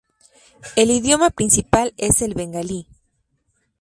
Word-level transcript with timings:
El 0.75 0.89
idioma 0.89 1.29
principal 1.29 1.93
es 1.95 2.23
el 2.23 2.33
bengalí. 2.33 2.87